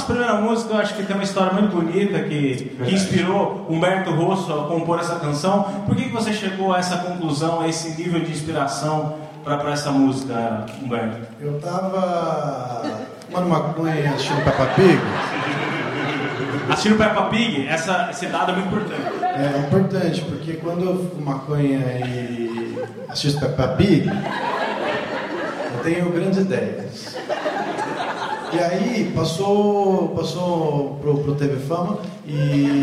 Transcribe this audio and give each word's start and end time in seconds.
nossa 0.00 0.12
primeira 0.12 0.34
música, 0.34 0.74
eu 0.74 0.78
acho 0.78 0.94
que 0.94 1.02
tem 1.02 1.14
uma 1.14 1.24
história 1.24 1.52
muito 1.52 1.74
bonita 1.76 2.20
que, 2.20 2.76
que 2.84 2.94
inspirou 2.94 3.66
Humberto 3.68 4.10
Rosso 4.12 4.52
a 4.52 4.64
compor 4.66 4.98
essa 4.98 5.16
canção. 5.16 5.64
Por 5.86 5.94
que, 5.94 6.04
que 6.04 6.12
você 6.12 6.32
chegou 6.32 6.72
a 6.72 6.78
essa 6.78 6.98
conclusão, 6.98 7.60
a 7.60 7.68
esse 7.68 8.00
nível 8.00 8.20
de 8.20 8.30
inspiração 8.30 9.18
para 9.44 9.72
essa 9.72 9.90
música, 9.90 10.64
Humberto? 10.82 11.18
Eu 11.40 11.60
tava 11.60 12.82
fumando 13.26 13.48
maconha 13.48 14.10
assistindo 14.10 14.42
Peppa 14.44 14.66
Pig. 14.74 15.00
Assistindo 16.70 16.96
Peppa 16.96 17.22
Pig, 17.24 17.66
essa, 17.68 18.08
esse 18.10 18.26
dado 18.26 18.52
é 18.52 18.54
muito 18.54 18.68
importante. 18.68 19.02
É 19.22 19.58
importante, 19.58 20.22
porque 20.22 20.52
quando 20.54 20.84
eu 20.84 21.10
fumo 21.10 21.26
maconha 21.26 21.78
e 21.78 22.78
assisto 23.08 23.40
Peppa 23.40 23.68
Pig, 23.68 24.08
eu 25.74 25.82
tenho 25.82 26.10
grandes 26.10 26.38
ideias. 26.38 27.16
E 28.52 28.58
aí 28.58 29.12
passou, 29.14 30.08
passou 30.08 30.98
pro, 31.00 31.18
pro 31.18 31.34
TV 31.36 31.56
Fama 31.56 31.98
e. 32.26 32.82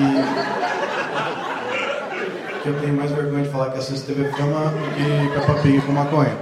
Que 2.64 2.70
eu 2.70 2.80
tenho 2.80 2.94
mais 2.94 3.12
vergonha 3.12 3.44
de 3.44 3.50
falar 3.50 3.72
que 3.72 3.80
assisto 3.80 4.14
TV 4.14 4.30
Fama 4.32 4.72
do 4.72 4.96
que 4.96 5.40
Peppa 5.40 5.54
Pig 5.62 5.82
com 5.82 5.92
maconha. 5.92 6.38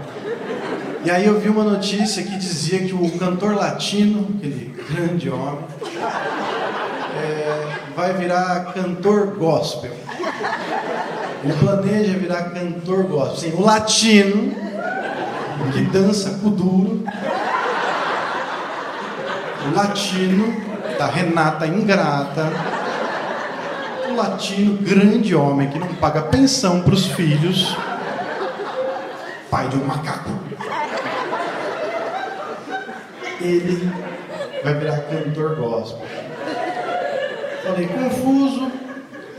E 1.04 1.10
aí 1.12 1.26
eu 1.26 1.40
vi 1.40 1.50
uma 1.50 1.64
notícia 1.64 2.24
que 2.24 2.38
dizia 2.38 2.80
que 2.80 2.94
o 2.94 3.12
cantor 3.18 3.56
latino, 3.56 4.28
aquele 4.38 4.76
grande 4.90 5.30
homem, 5.30 5.66
é, 7.24 7.68
vai 7.96 8.14
virar 8.14 8.74
cantor 8.74 9.36
gospel. 9.38 9.92
Ele 11.44 11.54
planeja 11.54 12.18
virar 12.18 12.44
cantor 12.52 13.04
gospel. 13.04 13.52
Sim, 13.52 13.58
o 13.58 13.62
latino 13.62 14.52
que 15.72 15.82
dança 15.82 16.40
com 16.42 16.50
duro. 16.50 17.04
O 19.68 19.76
latino 19.76 20.54
da 20.98 21.08
Renata 21.08 21.66
Ingrata. 21.66 22.52
O 24.10 24.16
latino 24.16 24.78
grande 24.78 25.36
homem 25.36 25.70
que 25.70 25.80
não 25.80 25.94
paga 25.96 26.22
pensão 26.22 26.82
para 26.82 26.94
os 26.94 27.08
filhos. 27.08 27.76
Pai 29.50 29.68
de 29.68 29.78
um 29.78 29.86
macaco. 29.86 30.30
Ele 33.42 33.92
vai 34.64 34.74
virar 34.76 34.98
cantor 35.02 35.56
gospel. 35.56 36.06
Falei, 37.64 37.88
confuso, 37.88 38.72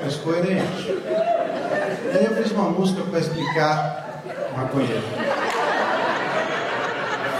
mas 0.02 0.16
coerente. 0.16 0.94
Aí 2.12 2.24
eu 2.24 2.34
fiz 2.36 2.50
uma 2.50 2.70
música 2.70 3.02
para 3.02 3.20
explicar 3.20 4.22
maconheiro. 4.56 5.02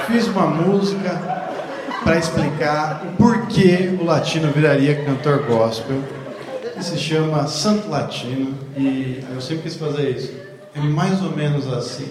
Fiz 0.06 0.28
uma 0.28 0.46
música 0.46 1.35
para 2.06 2.18
explicar 2.18 3.04
o 3.04 3.16
porquê 3.16 3.92
o 4.00 4.04
latino 4.04 4.52
viraria 4.52 5.04
cantor 5.04 5.44
gospel. 5.44 6.00
Que 6.72 6.84
se 6.84 6.96
chama 6.96 7.48
Santo 7.48 7.88
Latino. 7.88 8.56
E 8.76 9.24
eu 9.34 9.40
sempre 9.40 9.64
quis 9.64 9.74
fazer 9.74 10.10
isso. 10.10 10.32
É 10.72 10.78
mais 10.78 11.20
ou 11.20 11.34
menos 11.34 11.66
assim. 11.66 12.08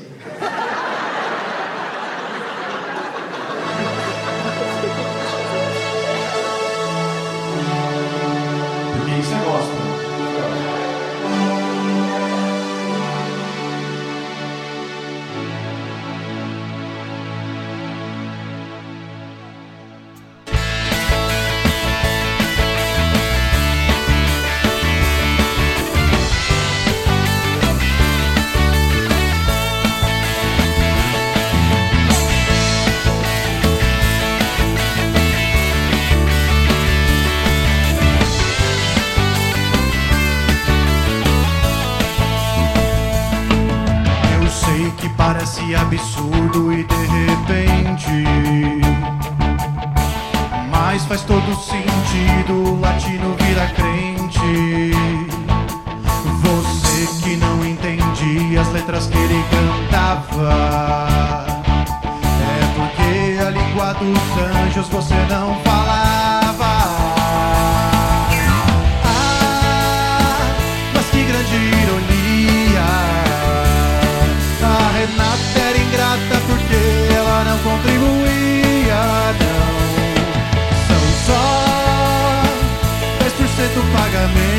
Absurdo 45.95 46.73
e 46.73 46.83
de 46.83 47.06
repente. 47.06 48.11
Mas 50.69 51.06
faz 51.06 51.22
todo 51.22 51.56
sentido, 51.56 52.53
o 52.53 52.79
latino 52.79 53.35
vira 53.39 53.67
crente. 53.67 54.91
Você 56.44 57.07
que 57.23 57.38
não 57.38 57.66
entendia 57.66 58.61
as 58.61 58.72
letras 58.73 59.07
que 59.07 59.17
ele 59.17 59.44
cantava. 59.50 61.45
É 62.41 62.66
porque 62.75 63.41
a 63.41 63.50
língua 63.50 63.94
dos 63.94 64.66
anjos 64.66 64.89
você 64.89 65.16
não 65.29 65.44
10% 84.25 84.36
pagamento. 84.36 84.55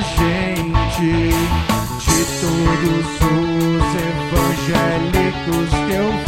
Gente. 0.00 1.30
De 1.98 2.20
todos 2.40 3.06
os 3.20 3.88
evangélicos 4.10 5.70
que 5.86 5.92
eu 5.94 6.08
vi, 6.24 6.27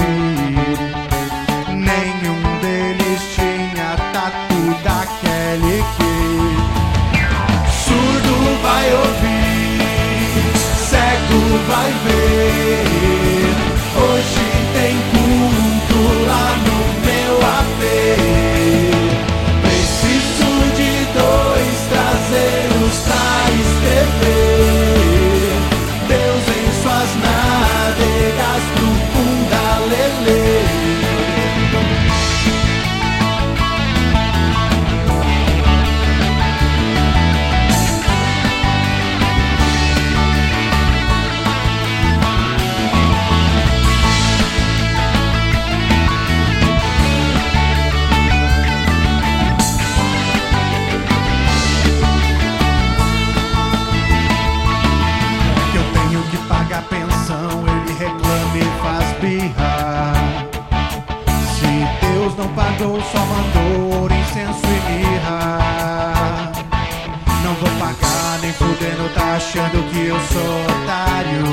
mano 69.01 69.09
tá 69.15 69.37
achando 69.37 69.83
que 69.91 70.07
eu 70.07 70.21
sou 70.21 70.63
otário. 70.65 71.45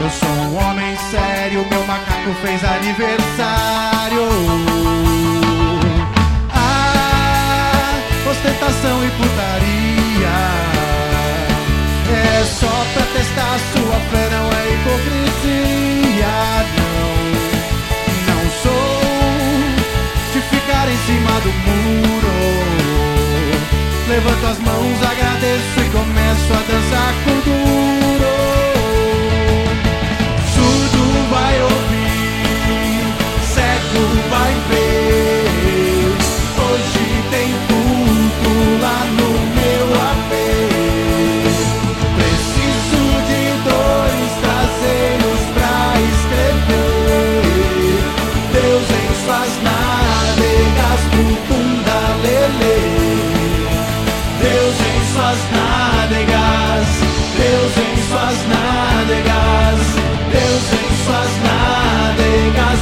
Eu 0.00 0.10
sou 0.10 0.28
um 0.28 0.56
homem 0.56 0.96
sério, 1.10 1.66
meu 1.68 1.86
macaco 1.86 2.32
fez 2.42 2.64
aniversário. 2.64 4.28
Ah, 6.54 8.00
ostentação 8.30 9.04
e 9.04 9.10
putaria. 9.10 10.38
É 12.12 12.44
só 12.44 12.86
pra 12.94 13.04
testar 13.12 13.58
sua 13.72 14.00
fé, 14.10 14.28
não 14.30 14.46
é 14.52 14.62
hipocrisia, 14.74 16.34
não. 16.76 17.10
Não 18.26 18.42
sou 18.62 19.00
de 20.32 20.40
ficar 20.42 20.86
em 20.88 20.98
cima 21.06 21.40
do 21.40 21.52
muro. 21.52 23.19
Levanto 24.10 24.44
as 24.44 24.58
mãos, 24.58 25.02
agradeço 25.04 25.78
e 25.78 25.90
começo 25.90 26.52
a 26.52 26.62
dançar 26.66 27.14
com 27.22 27.40
duro. 27.48 27.79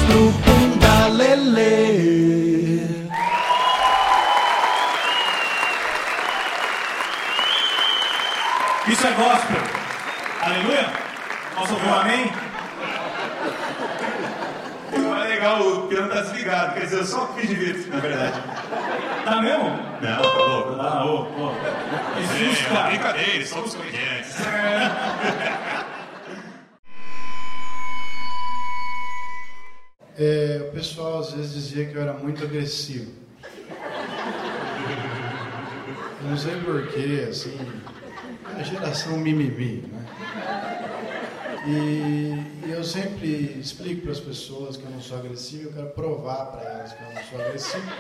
Pro 0.06 0.31
bunda 0.45 1.09
lelê. 1.09 2.79
Isso 8.89 9.06
é 9.06 9.11
gospel. 9.12 9.61
Aleluia? 10.43 10.87
Posso 11.55 11.75
ouvir 11.75 11.87
um 11.89 11.95
amém? 11.95 12.33
Ficou 14.91 15.15
legal, 15.15 15.61
o 15.61 15.87
piano 15.89 16.09
tá 16.09 16.21
desligado. 16.23 16.75
Quer 16.75 16.81
dizer, 16.81 16.99
eu 17.00 17.05
só 17.05 17.27
fiz 17.35 17.49
de 17.49 17.55
vir, 17.55 17.87
na 17.89 18.00
verdade. 18.00 18.43
Tá 19.25 19.43
mesmo? 19.43 19.69
Não, 20.00 20.23
tá 20.23 20.29
louco. 20.39 20.81
Ah, 20.81 21.05
ô, 21.05 21.23
ô. 21.23 21.53
Que 22.15 22.23
É, 22.45 22.49
susto, 22.49 22.71
uma 22.71 22.77
cara. 22.77 22.89
brincadeira, 22.89 23.47
somos 23.47 23.75
comediantes. 23.75 24.41
É, 24.41 24.91
o 30.69 30.73
pessoal 30.73 31.20
às 31.20 31.32
vezes 31.32 31.53
dizia 31.55 31.87
que 31.87 31.94
eu 31.94 32.03
era 32.03 32.12
muito 32.12 32.43
agressivo. 32.43 33.12
Não 36.23 36.37
sei 36.37 36.61
porquê, 36.61 37.26
assim, 37.29 37.56
a 38.44 38.62
geração 38.62 39.17
mimimi, 39.17 39.85
né? 39.91 40.06
E, 41.67 42.67
e 42.67 42.70
eu 42.70 42.82
sempre 42.82 43.59
explico 43.61 44.03
para 44.03 44.12
as 44.12 44.20
pessoas 44.20 44.76
que 44.76 44.85
eu 44.85 44.91
não 44.91 45.00
sou 45.00 45.19
agressivo, 45.19 45.69
eu 45.69 45.73
quero 45.73 45.88
provar 45.91 46.47
para 46.47 46.62
elas 46.62 46.93
que 46.93 47.03
eu 47.03 47.14
não 47.14 47.23
sou 47.25 47.41
agressivo. 47.41 47.93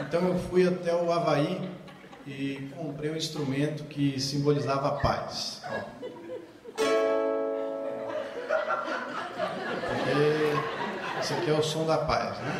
Então 0.00 0.28
eu 0.28 0.38
fui 0.38 0.66
até 0.66 0.94
o 0.94 1.10
Havaí 1.12 1.60
e 2.26 2.68
comprei 2.76 3.10
um 3.10 3.16
instrumento 3.16 3.84
que 3.84 4.20
simbolizava 4.20 4.88
a 4.88 4.92
paz. 4.92 5.62
Ó. 5.70 5.97
esse 11.20 11.34
aqui 11.34 11.50
é 11.50 11.54
o 11.54 11.62
som 11.62 11.84
da 11.84 11.98
paz, 11.98 12.38
né? 12.38 12.54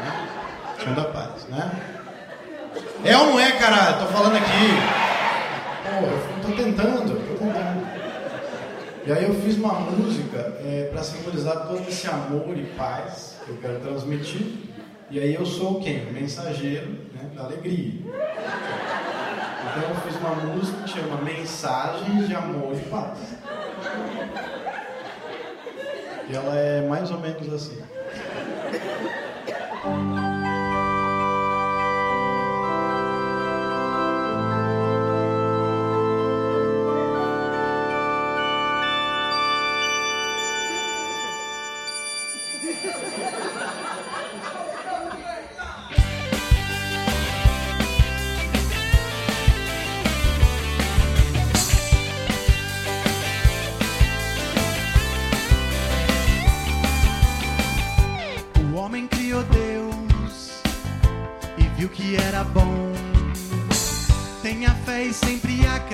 Né? 0.00 0.28
Som 0.82 0.94
da 0.94 1.04
paz, 1.04 1.46
né? 1.48 1.70
É 3.04 3.16
ou 3.16 3.26
não 3.26 3.40
é, 3.40 3.52
caralho? 3.52 3.98
Tô 3.98 4.06
falando 4.06 4.36
aqui. 4.36 4.72
Pô, 5.84 6.06
eu 6.06 6.42
tô 6.42 6.62
tentando, 6.62 7.14
tô 7.14 7.44
tentando. 7.44 7.88
E 9.06 9.12
aí 9.12 9.24
eu 9.24 9.34
fiz 9.34 9.56
uma 9.56 9.74
música 9.74 10.38
é, 10.60 10.90
para 10.92 11.02
simbolizar 11.02 11.66
todo 11.66 11.80
esse 11.88 12.06
amor 12.08 12.56
e 12.56 12.64
paz 12.76 13.36
que 13.44 13.50
eu 13.50 13.56
quero 13.56 13.80
transmitir. 13.80 14.68
E 15.10 15.18
aí 15.18 15.34
eu 15.34 15.46
sou 15.46 15.80
quem? 15.80 16.08
O 16.08 16.12
mensageiro 16.12 16.90
né, 17.14 17.30
da 17.34 17.44
alegria. 17.44 17.94
Então 19.70 19.88
eu 19.88 19.94
fiz 20.06 20.16
uma 20.16 20.34
música 20.52 20.82
que 20.82 20.90
chama 20.90 21.22
Mensagens 21.22 22.28
de 22.28 22.34
Amor 22.34 22.74
e 22.74 22.80
Paz. 22.90 23.18
E 26.28 26.34
ela 26.34 26.56
é 26.56 26.82
mais 26.82 27.10
ou 27.10 27.18
menos 27.18 27.52
assim. 27.52 27.82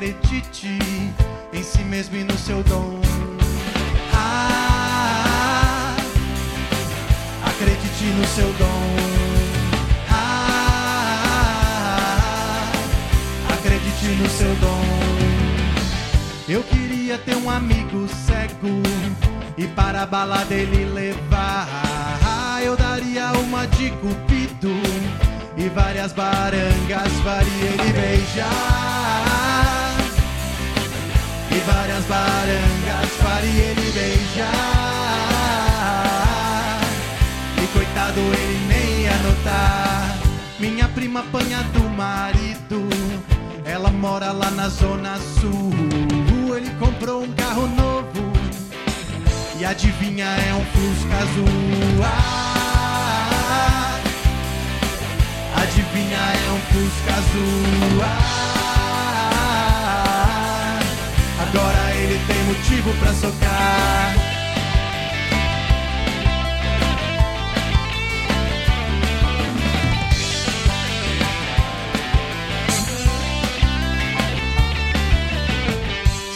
acredite 0.04 0.78
em 1.52 1.62
si 1.62 1.82
mesmo 1.84 2.16
e 2.16 2.24
no 2.24 2.36
seu 2.36 2.62
dom. 2.64 3.00
Ah, 4.12 5.96
acredite 7.46 8.04
no 8.04 8.26
seu 8.26 8.52
dom. 8.52 8.96
Ah, 10.10 11.08
acredite 13.54 14.08
no 14.20 14.28
seu 14.28 14.54
dom. 14.56 14.84
Eu 16.46 16.62
queria 16.64 17.16
ter 17.16 17.36
um 17.36 17.48
amigo 17.48 18.06
cego 18.26 18.82
e 19.56 19.66
para 19.68 20.02
a 20.02 20.06
balada 20.06 20.52
ele 20.54 20.84
levar. 20.84 21.66
Eu 22.62 22.76
daria 22.76 23.32
uma 23.32 23.66
de 23.66 23.90
cupido 23.90 24.74
e 25.56 25.68
várias 25.70 26.12
barangas 26.12 27.12
faria 27.22 27.70
ele 27.70 27.92
beijar. 27.92 29.03
Várias 31.66 32.04
barangas 32.04 33.10
faria 33.22 33.64
ele 33.64 33.92
beijar. 33.92 34.44
E 37.62 37.66
coitado 37.68 38.20
ele 38.20 38.66
nem 38.68 39.02
ia 39.02 39.16
notar. 39.18 40.18
Minha 40.58 40.88
prima 40.88 41.20
apanha 41.20 41.62
do 41.72 41.88
marido. 41.90 42.88
Ela 43.64 43.90
mora 43.90 44.30
lá 44.32 44.50
na 44.50 44.68
zona 44.68 45.18
sul. 45.40 45.72
Ele 46.54 46.70
comprou 46.78 47.22
um 47.22 47.32
carro 47.32 47.66
novo. 47.66 48.32
E 49.58 49.64
adivinha, 49.64 50.26
é 50.26 50.54
um 50.54 50.64
Fusca 50.66 51.16
azul. 51.16 52.04
Ah, 52.04 53.98
adivinha, 55.62 56.18
é 56.18 56.50
um 56.52 56.60
Fusca 56.70 57.14
azul. 57.14 58.02
Ah, 58.02 58.53
agora 61.54 61.94
ele 61.94 62.18
tem 62.26 62.42
motivo 62.44 62.92
pra 62.98 63.14
socar. 63.14 64.14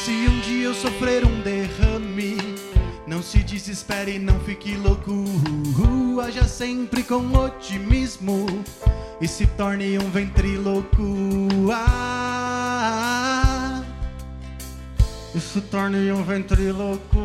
Se 0.05 0.11
um 0.11 0.41
dia 0.41 0.67
eu 0.67 0.75
sofrer 0.75 1.25
um 1.25 1.41
derrame, 1.41 2.39
não 3.07 3.21
se 3.21 3.39
desespere 3.39 4.15
e 4.15 4.19
não 4.19 4.39
fique 4.41 4.77
louco. 4.77 5.25
Haja 6.25 6.45
sempre 6.45 7.03
com 7.03 7.33
otimismo 7.33 8.47
e 9.21 9.27
se 9.27 9.47
torne 9.47 9.99
um 9.99 10.11
ventriloco. 10.11 11.03
Ah, 11.73 12.48
e 15.39 15.41
se 15.41 15.61
torne 15.61 16.11
um 16.11 16.25
ventriloco. 16.25 17.17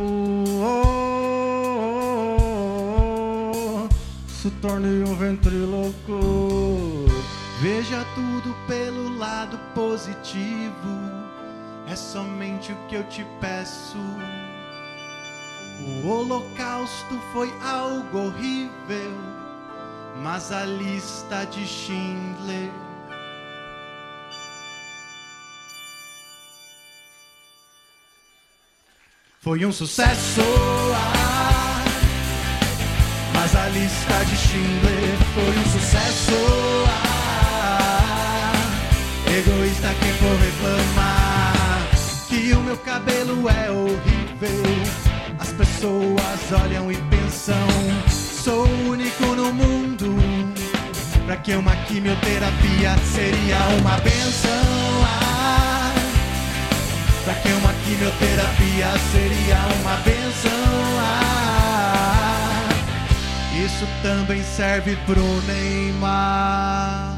Oh, 3.12 3.88
se 4.28 4.48
torne 4.62 5.02
um 5.02 5.16
ventriloco. 5.16 7.06
Veja 7.60 8.06
tudo 8.14 8.54
pelo 8.68 9.18
lado 9.18 9.58
positivo. 9.74 11.00
É 11.88 11.96
somente 11.96 12.70
o 12.72 12.76
que 12.86 12.94
eu 12.94 13.02
te 13.04 13.26
peço. 13.40 13.98
O 15.82 16.06
holocausto 16.08 17.20
foi 17.32 17.52
algo 17.64 18.28
horrível, 18.28 19.12
mas 20.22 20.52
a 20.52 20.64
lista 20.64 21.44
de 21.46 21.66
Schindler 21.66 22.70
foi 29.44 29.66
um 29.66 29.70
sucesso. 29.70 30.40
Ah, 30.94 31.84
mas 33.34 33.54
a 33.54 33.68
lista 33.68 34.24
de 34.24 34.36
Schindler 34.36 35.18
foi 35.34 35.58
um 35.58 35.64
sucesso. 35.70 36.32
Ah, 36.88 38.52
egoísta 39.36 39.88
quem 40.00 40.12
for 40.14 40.34
reclamar 40.40 41.86
que 42.26 42.54
o 42.54 42.60
meu 42.62 42.78
cabelo 42.78 43.46
é 43.50 43.70
horrível. 43.70 44.62
As 45.38 45.52
pessoas 45.52 46.62
olham 46.64 46.90
e 46.90 46.96
pensam: 46.96 47.68
sou 48.08 48.66
único 48.88 49.26
no 49.26 49.52
mundo. 49.52 50.16
Pra 51.26 51.36
que 51.36 51.54
uma 51.54 51.76
quimioterapia 51.84 52.96
seria 53.12 53.58
uma 53.78 53.98
benção? 53.98 54.73
Pra 57.24 57.34
que 57.36 57.48
uma 57.48 57.72
quimioterapia 57.72 58.86
seria 59.10 59.56
uma 59.80 59.96
benção? 60.04 60.50
Ah, 61.00 62.68
isso 63.64 63.88
também 64.02 64.42
serve 64.42 64.94
pro 65.06 65.22
Neymar. 65.46 67.13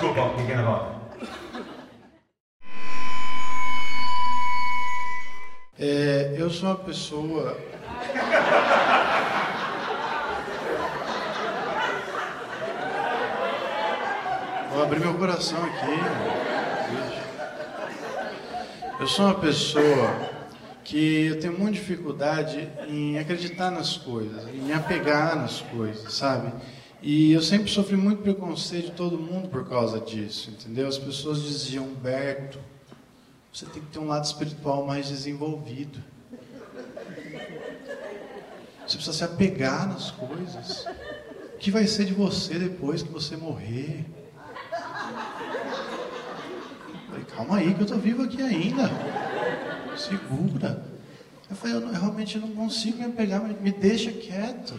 Desculpa, 0.00 0.30
Pequeno 0.30 0.64
Walter. 0.64 0.94
É, 5.78 6.36
eu 6.38 6.48
sou 6.48 6.70
uma 6.70 6.76
pessoa. 6.76 7.54
Vou 14.72 14.82
abrir 14.82 15.00
meu 15.00 15.12
coração 15.18 15.62
aqui. 15.64 16.00
Eu 19.00 19.06
sou 19.06 19.26
uma 19.26 19.34
pessoa 19.34 20.16
que 20.82 21.26
eu 21.26 21.40
tenho 21.40 21.58
muita 21.58 21.72
dificuldade 21.72 22.70
em 22.88 23.18
acreditar 23.18 23.70
nas 23.70 23.98
coisas, 23.98 24.48
em 24.48 24.62
me 24.62 24.72
apegar 24.72 25.36
nas 25.36 25.60
coisas, 25.60 26.14
sabe? 26.14 26.54
E 27.02 27.32
eu 27.32 27.40
sempre 27.40 27.70
sofri 27.70 27.96
muito 27.96 28.22
preconceito 28.22 28.86
de 28.86 28.92
todo 28.92 29.16
mundo 29.18 29.48
por 29.48 29.66
causa 29.68 29.98
disso, 30.00 30.50
entendeu? 30.50 30.86
As 30.86 30.98
pessoas 30.98 31.42
diziam, 31.42 31.84
Humberto, 31.86 32.58
você 33.52 33.64
tem 33.66 33.82
que 33.82 33.88
ter 33.88 33.98
um 33.98 34.06
lado 34.06 34.24
espiritual 34.24 34.84
mais 34.86 35.08
desenvolvido. 35.08 35.98
Você 38.86 38.96
precisa 38.96 39.12
se 39.16 39.24
apegar 39.24 39.88
nas 39.88 40.10
coisas. 40.10 40.84
O 41.54 41.58
que 41.58 41.70
vai 41.70 41.86
ser 41.86 42.04
de 42.04 42.12
você 42.12 42.58
depois 42.58 43.02
que 43.02 43.08
você 43.10 43.36
morrer? 43.36 44.04
Falei, 47.08 47.24
calma 47.34 47.56
aí 47.58 47.72
que 47.74 47.80
eu 47.80 47.84
estou 47.84 47.98
vivo 47.98 48.22
aqui 48.24 48.42
ainda. 48.42 48.90
Segura. 49.96 50.84
Eu 51.48 51.56
falei, 51.56 51.76
eu, 51.76 51.80
não- 51.80 51.92
eu 51.94 52.00
realmente 52.00 52.38
não 52.38 52.48
consigo 52.50 52.98
me 52.98 53.04
apegar, 53.06 53.42
me 53.42 53.72
deixa 53.72 54.12
quieto. 54.12 54.74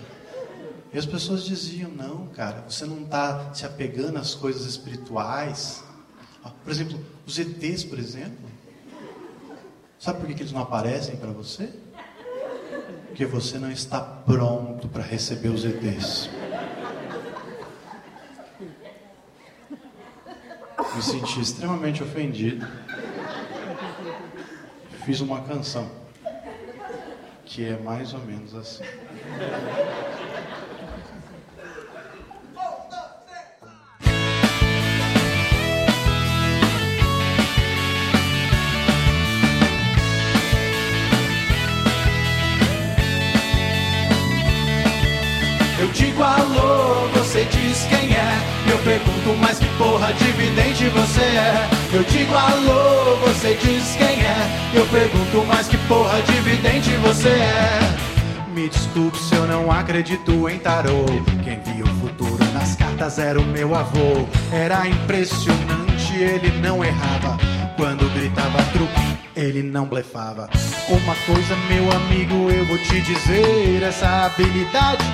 E 0.94 0.98
as 0.98 1.06
pessoas 1.06 1.46
diziam, 1.46 1.90
não, 1.90 2.28
cara, 2.28 2.66
você 2.68 2.86
não 2.86 3.04
está 3.04 3.54
se 3.54 3.66
apegando 3.66 4.18
às 4.18 4.36
coisas 4.36 4.66
espirituais. 4.66 5.84
Ah, 6.44 6.52
Por 6.64 6.70
exemplo, 6.70 7.00
os 7.26 7.40
ETs, 7.40 7.84
por 7.86 7.98
exemplo. 7.98 8.50
Sabe 9.98 10.20
por 10.20 10.28
que 10.28 10.34
que 10.34 10.42
eles 10.42 10.52
não 10.52 10.62
aparecem 10.62 11.16
para 11.16 11.32
você? 11.32 11.70
Porque 13.08 13.26
você 13.26 13.58
não 13.58 13.72
está 13.72 14.02
pronto 14.02 14.88
para 14.90 15.04
receber 15.04 15.50
os 15.50 15.64
ETs. 15.64 16.30
Me 20.96 21.02
senti 21.02 21.40
extremamente 21.40 22.04
ofendido. 22.04 22.68
Fiz 25.06 25.22
uma 25.22 25.42
canção 25.42 25.90
que 27.46 27.66
é 27.66 27.78
mais 27.78 28.14
ou 28.14 28.20
menos 28.20 28.54
assim. 28.56 28.84
Digo 46.02 46.24
alô, 46.24 47.08
você 47.14 47.46
diz 47.46 47.86
quem 47.86 48.16
é. 48.16 48.72
Eu 48.72 48.78
pergunto, 48.80 49.38
mas 49.40 49.60
que 49.60 49.68
porra 49.78 50.12
de 50.14 50.32
vidente 50.32 50.86
você 50.90 51.22
é? 51.22 51.70
Eu 51.94 52.04
digo 52.04 52.34
alô, 52.36 53.18
você 53.18 53.58
diz 53.62 53.96
quem 53.96 54.22
é. 54.22 54.72
Eu 54.74 54.86
pergunto, 54.88 55.46
mas 55.48 55.68
que 55.68 55.78
porra 55.88 56.22
de 56.24 56.34
vidente 56.42 56.90
você 56.98 57.30
é? 57.30 57.80
Me 58.54 58.68
desculpe 58.68 59.18
se 59.18 59.36
eu 59.36 59.46
não 59.46 59.72
acredito 59.72 60.50
em 60.50 60.58
tarô. 60.58 61.06
Quem 61.44 61.60
via 61.62 61.84
o 61.84 61.96
futuro 62.00 62.44
nas 62.54 62.76
cartas 62.76 63.20
era 63.20 63.40
o 63.40 63.46
meu 63.46 63.76
avô. 63.76 64.28
Era 64.52 64.88
impressionante, 64.88 66.16
ele 66.18 66.52
não 66.60 66.84
errava. 66.84 67.38
Quando 67.78 68.12
gritava 68.14 68.62
truque, 68.74 69.18
ele 69.36 69.62
não 69.62 69.86
blefava. 69.86 70.50
Uma 70.90 71.16
coisa, 71.26 71.56
meu 71.70 71.92
amigo, 71.92 72.50
eu 72.50 72.66
vou 72.66 72.78
te 72.80 73.00
dizer: 73.02 73.84
essa 73.84 74.26
habilidade 74.26 75.06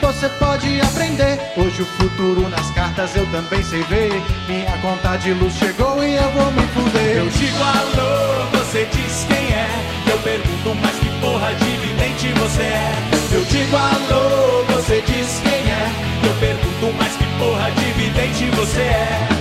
você 0.00 0.28
pode 0.38 0.80
aprender. 0.80 1.38
Hoje 1.56 1.82
o 1.82 1.86
futuro 1.86 2.48
nas 2.48 2.70
cartas 2.72 3.14
eu 3.16 3.26
também 3.26 3.62
sei 3.62 3.82
ver. 3.84 4.12
Minha 4.48 4.76
conta 4.78 5.16
de 5.16 5.32
luz 5.32 5.54
chegou 5.54 6.02
e 6.04 6.14
eu 6.14 6.30
vou 6.30 6.50
me 6.52 6.66
fuder. 6.68 7.16
Eu 7.18 7.28
digo 7.28 7.62
alô, 7.62 8.46
você 8.52 8.86
diz 8.92 9.26
quem 9.28 9.54
é. 9.54 9.68
Eu 10.10 10.18
pergunto, 10.18 10.74
mas 10.82 10.96
que 10.98 11.08
porra 11.20 11.54
de 11.54 11.76
vidente 11.76 12.32
você 12.40 12.62
é? 12.62 12.92
Eu 13.32 13.44
digo 13.44 13.76
alô, 13.76 14.64
você 14.74 15.02
diz 15.02 15.40
quem 15.42 15.52
é. 15.52 15.90
Eu 16.26 16.34
pergunto, 16.40 16.96
mas 16.98 17.16
que 17.16 17.26
porra 17.38 17.70
de 17.70 17.92
vidente 17.92 18.50
você 18.56 18.80
é? 18.80 19.35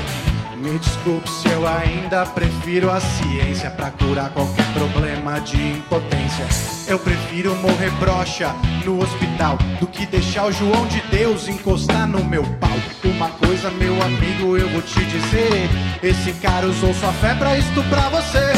Me 0.65 0.79
desculpe 0.79 1.29
se 1.29 1.47
eu 1.49 1.67
ainda 1.67 2.25
prefiro 2.25 2.89
a 2.89 2.99
ciência 2.99 3.69
pra 3.69 3.91
curar 3.91 4.31
qualquer 4.31 4.65
problema 4.73 5.39
de 5.39 5.55
impotência. 5.55 6.47
Eu 6.87 6.97
prefiro 6.97 7.55
morrer 7.57 7.91
broxa 7.99 8.51
no 8.83 8.99
hospital 8.99 9.59
do 9.79 9.85
que 9.85 10.07
deixar 10.07 10.45
o 10.45 10.51
João 10.51 10.87
de 10.87 10.99
Deus 11.11 11.47
encostar 11.47 12.07
no 12.07 12.25
meu 12.25 12.41
pau. 12.59 12.71
Uma 13.03 13.29
coisa, 13.29 13.69
meu 13.69 13.93
amigo, 14.01 14.57
eu 14.57 14.67
vou 14.69 14.81
te 14.81 15.05
dizer: 15.05 15.69
esse 16.01 16.33
cara 16.41 16.65
usou 16.65 16.91
sua 16.95 17.13
fé 17.13 17.35
pra 17.35 17.55
estuprar 17.55 18.09
você. 18.09 18.53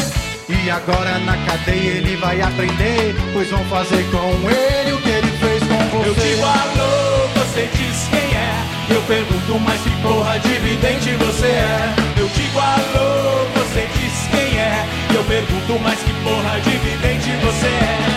E 0.48 0.70
agora 0.70 1.18
na 1.18 1.36
cadeia 1.44 1.90
ele 1.90 2.16
vai 2.16 2.40
aprender, 2.40 3.14
pois 3.34 3.50
vão 3.50 3.62
fazer 3.66 4.02
com 4.10 4.50
ele 4.50 4.92
o 4.94 5.02
que 5.02 5.10
ele 5.10 5.30
fez 5.32 5.62
com 5.62 5.76
você. 5.90 6.08
Eu 6.08 6.14
digo 6.14 6.46
alô, 6.46 7.28
você 7.36 7.68
diz 7.74 8.08
quem 8.08 8.17
é. 8.17 8.17
Eu 8.90 9.02
pergunto, 9.02 9.60
mas 9.60 9.80
que 9.82 9.90
porra 10.02 10.38
de 10.38 10.48
vidente 10.60 11.10
você 11.16 11.46
é? 11.46 11.94
Eu 12.18 12.26
digo 12.28 12.58
alô, 12.58 13.44
você 13.54 13.86
diz 13.94 14.28
quem 14.30 14.58
é? 14.58 14.86
Eu 15.14 15.22
pergunto, 15.24 15.78
mas 15.82 15.98
que 16.00 16.12
porra 16.24 16.58
de 16.60 16.70
vidente 16.70 17.30
você 17.44 17.66
é? 17.66 18.08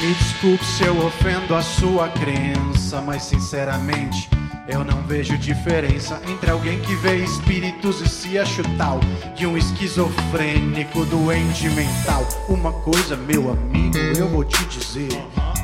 Me 0.00 0.14
desculpe 0.14 0.64
se 0.64 0.84
eu 0.84 1.04
ofendo 1.04 1.56
a 1.56 1.62
sua 1.62 2.08
crença, 2.10 3.00
mas 3.00 3.24
sinceramente 3.24 4.28
Eu 4.68 4.84
não 4.84 5.00
vejo 5.02 5.38
diferença 5.38 6.20
entre 6.28 6.50
alguém 6.50 6.80
que 6.80 6.94
vê 6.96 7.16
espíritos 7.18 8.00
e 8.00 8.08
se 8.08 8.36
acha 8.36 8.62
tal 8.76 8.98
e 9.38 9.46
um 9.46 9.56
esquizofrênico 9.56 11.04
doente 11.04 11.68
mental. 11.70 12.26
Uma 12.48 12.72
coisa, 12.72 13.16
meu 13.16 13.50
amigo, 13.50 13.96
eu 14.18 14.28
vou 14.28 14.44
te 14.44 14.64
dizer: 14.64 15.08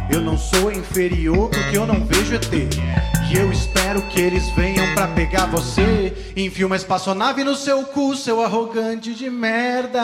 eu 0.08 0.20
não 0.20 0.38
sou 0.38 0.70
inferior 0.70 1.48
porque 1.48 1.76
eu 1.76 1.86
não 1.86 2.04
vejo 2.04 2.34
ET. 2.34 2.52
E 2.52 3.36
eu 3.36 3.50
espero 3.50 4.02
que 4.02 4.20
eles 4.20 4.48
venham 4.50 4.94
pra 4.94 5.08
pegar 5.08 5.46
você. 5.46 6.32
Enfia 6.36 6.66
uma 6.66 6.76
espaçonave 6.76 7.42
no 7.42 7.56
seu 7.56 7.82
cu, 7.84 8.14
seu 8.14 8.42
arrogante 8.42 9.14
de 9.14 9.28
merda. 9.30 10.02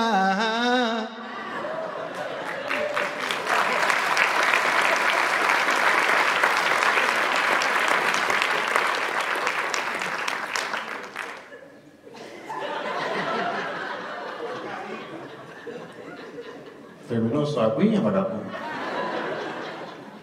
Terminou 17.09 17.47
sua 17.47 17.65
aguinha, 17.65 18.03
vagabundo? 18.03 18.45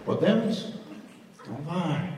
Podemos? 0.06 0.68
Então 1.42 1.58
vai. 1.66 2.14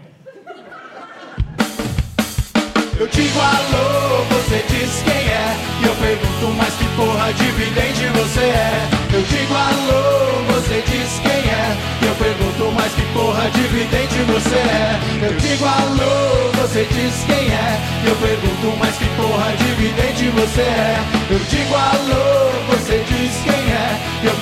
Eu 3.00 3.08
digo 3.08 3.40
alô, 3.40 4.26
você 4.26 4.66
diz 4.68 5.04
quem 5.04 5.14
é. 5.14 5.56
E 5.82 5.88
eu 5.88 5.96
pergunto, 5.96 6.54
mas 6.58 6.74
que 6.74 6.84
porra 6.98 7.32
de 7.32 7.46
vidente 7.52 8.08
você 8.08 8.42
é? 8.42 8.90
Eu 9.14 9.22
digo 9.22 9.54
alô, 9.56 10.44
você 10.54 10.84
diz 10.86 11.20
quem 11.20 11.32
é. 11.32 11.78
E 12.02 12.06
eu 12.06 12.16
pergunto, 12.16 12.72
mas 12.76 12.94
que 12.94 13.06
porra 13.14 13.50
de 13.50 13.62
vidente 13.68 14.16
você 14.34 14.56
é? 14.56 15.00
Eu 15.28 15.34
digo 15.38 15.64
alô, 15.64 16.52
você 16.62 16.84
diz 16.92 17.24
quem 17.24 17.48
é. 17.54 17.80
E 18.04 18.10
eu 18.10 18.16
pergunto, 18.18 18.78
mas 18.80 18.98
que 18.98 19.06
porra 19.16 19.52
de 19.56 19.72
vidente 19.76 20.30
você 20.32 20.62
é? 20.62 20.98
Eu 21.32 21.40
digo 21.40 21.74
alô, 21.74 22.47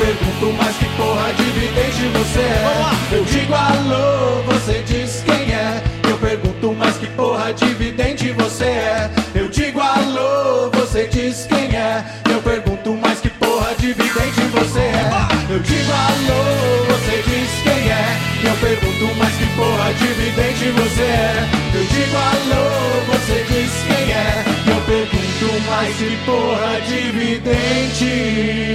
pergunto, 0.06 0.54
mas 0.58 0.78
que 0.78 0.86
porra 0.98 1.34
de 1.34 1.44
vidente 1.44 2.08
você 2.14 2.40
é? 2.40 2.64
Eu 3.12 3.26
digo 3.26 3.54
alô, 3.54 4.44
você 4.44 4.84
diz 4.86 5.24
quem 5.26 5.54
é. 5.54 5.82
Eu 6.08 6.18
pergunto, 6.18 6.76
mas 6.78 6.98
que 6.98 7.08
porra 7.08 7.52
de 7.54 7.66
vidente 7.74 8.32
você 8.34 8.66
é? 8.66 9.10
Eu 9.34 9.48
digo 9.50 9.82
alô, 9.82 10.70
você 10.72 11.08
diz 11.08 11.48
quem 11.48 11.76
é. 11.76 12.06
Eu 12.32 12.40
pergunto, 12.42 12.94
mas 13.02 13.20
que 13.20 13.30
porra 13.30 13.74
de 13.80 13.94
vidente 13.94 14.42
você 14.54 14.80
é? 14.80 15.10
Eu 15.50 15.60
digo 15.60 15.92
alô, 15.92 16.44
você 16.88 17.24
diz 17.28 17.50
quem 17.64 17.90
é. 17.90 18.20
Eu 18.44 18.56
pergunto, 18.58 19.16
mas 19.18 19.34
que 19.36 19.46
porra 19.56 19.92
de 19.94 20.08
vidente 20.08 20.70
você 20.72 21.02
é? 21.02 21.50
Eu 21.74 21.84
digo 21.84 22.16
alô, 22.16 22.66
você 23.08 23.44
diz 23.50 23.72
quem 23.88 24.12
é. 24.14 24.46
Eu 24.68 24.82
pergunto, 24.82 25.48
mas 25.68 25.96
que 25.96 26.18
porra 26.26 26.82
de 26.82 27.12
vidente 27.12 28.66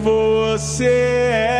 você 0.00 0.86
é. 0.86 1.59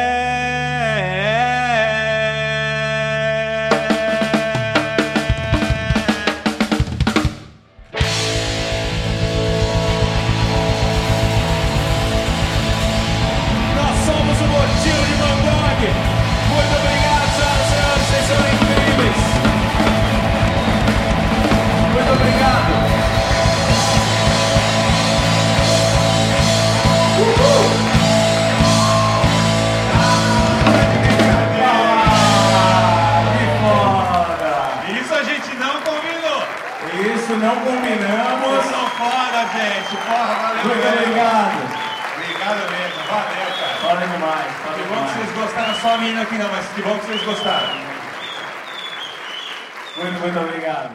Não 37.50 37.60
combinamos. 37.64 38.40
Vocês 38.40 38.70
são 38.70 38.86
foda, 38.90 39.40
gente. 39.54 39.96
Porra, 40.06 40.34
valeu 40.34 40.64
Muito 40.64 40.76
mesmo. 40.76 40.98
obrigado. 41.00 41.58
Obrigado 42.14 42.70
mesmo. 42.70 43.00
Valeu, 43.10 43.50
cara. 43.58 43.74
Foda 43.80 44.06
demais. 44.06 44.52
Foda 44.62 44.74
Que 44.76 44.82
bom 44.88 45.04
que 45.06 45.12
vocês 45.12 45.30
gostaram. 45.36 45.74
Só 45.74 45.94
a 45.94 45.98
menina 45.98 46.22
aqui 46.22 46.34
não, 46.38 46.48
mas 46.48 46.66
que 46.68 46.82
bom 46.82 46.98
que 46.98 47.06
vocês 47.06 47.22
gostaram. 47.22 47.68
Muito, 49.96 50.20
muito 50.20 50.38
obrigado. 50.38 50.90